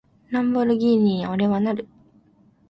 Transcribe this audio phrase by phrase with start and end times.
[0.31, 1.87] ランボルギーニに、俺はなる！